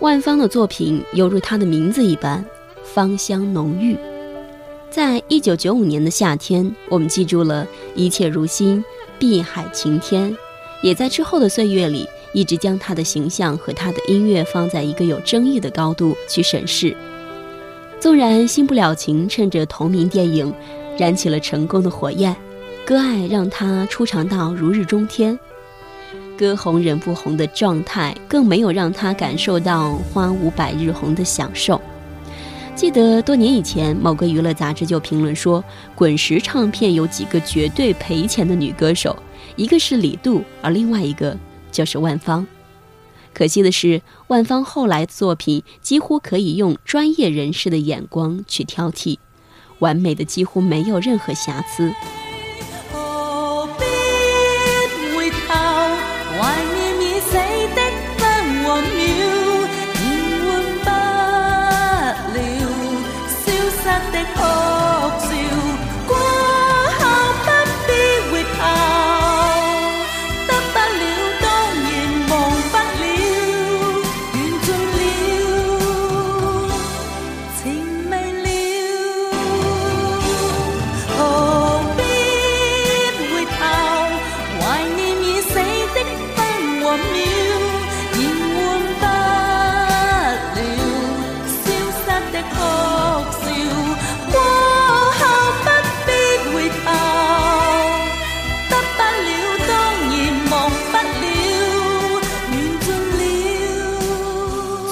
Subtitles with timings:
[0.00, 2.44] 万芳的作品犹如她的名字一般，
[2.82, 3.96] 芳香浓郁。
[4.90, 8.84] 在一九九五年的夏天，我们记住了一切如新、
[9.18, 10.36] 碧海晴天，
[10.82, 16.94] 也在之后的岁月里，一直将她的形象和她的音乐放在一个有争议的高度去审视。
[18.00, 20.52] 纵然新不了情趁着同名电影
[20.98, 22.36] 燃起了成功的火焰，
[22.84, 25.38] 割爱让她出场到如日中天。
[26.36, 31.80] 歌红人不红的状态，更没有让他感受到花无百日红的享受。
[32.74, 35.62] 记得多年以前，某个娱乐杂志就评论说，
[35.94, 39.16] 滚石唱片有几个绝对赔钱的女歌手，
[39.56, 41.36] 一个是李杜，而另外一个
[41.70, 42.46] 就是万芳。
[43.34, 49.18] 可惜的是，万芳后来作品几乎可以用专业人士的眼光去挑剔，
[49.78, 51.92] 完美的几乎没有任何瑕疵。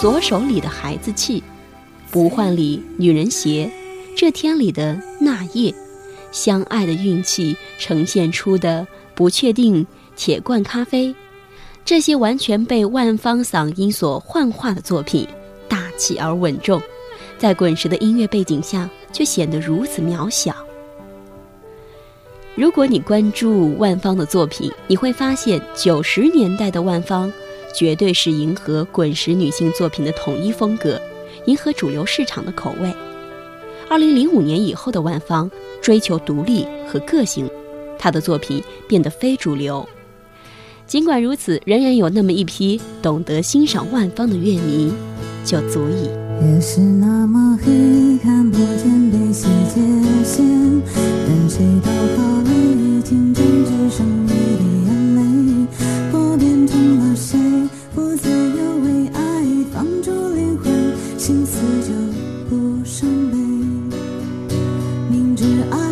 [0.00, 1.42] 左手里的孩子气，
[2.10, 3.70] 不换里女人鞋，
[4.16, 5.74] 这天里的那夜，
[6.32, 11.14] 相爱的运气呈现出的不确定，铁罐咖啡，
[11.84, 15.28] 这些完全被万方嗓音所幻化的作品，
[15.68, 16.80] 大气而稳重，
[17.36, 20.56] 在滚石的音乐背景下，却显得如此渺小。
[22.54, 27.30] 如果你关注万芳的作品，你会发现九十年代的万芳。
[27.75, 31.00] 绝对是迎合滚石女性作品的统一风格，
[31.47, 32.92] 迎合主流市场的口味。
[33.88, 35.50] 二零零五年以后的万芳
[35.82, 37.48] 追求独立和个性，
[37.98, 39.88] 她的作品变得非主流。
[40.86, 44.92] 尽管如此，仍然有那么一批懂得欣赏万芳的乐迷，
[45.44, 46.08] 就足以。
[65.40, 65.89] 是爱。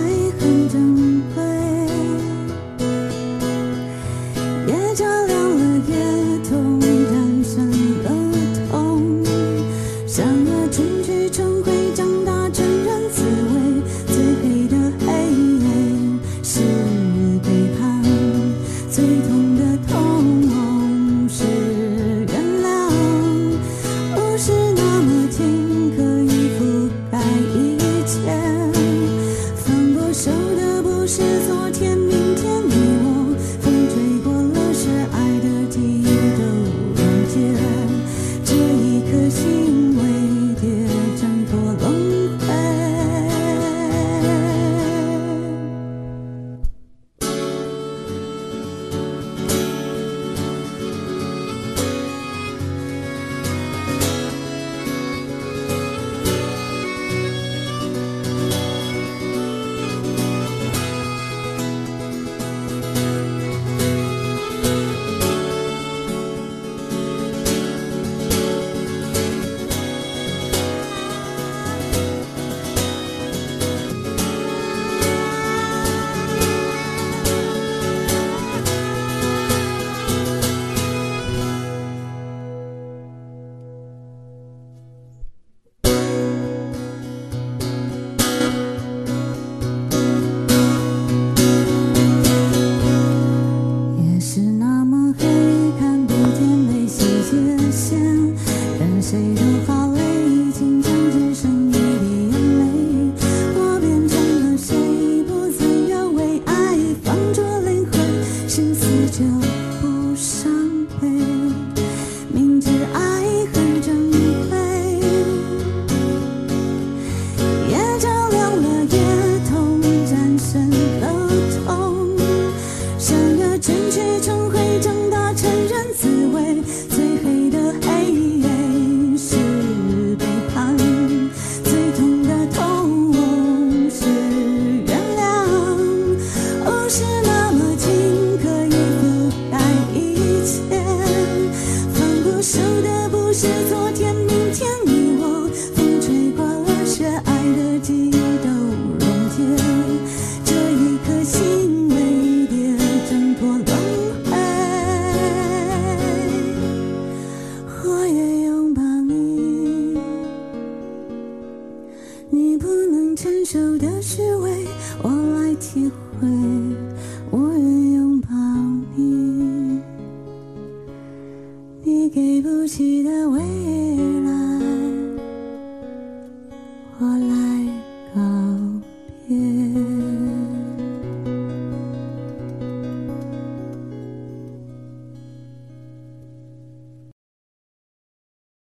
[99.00, 99.78] 谁都放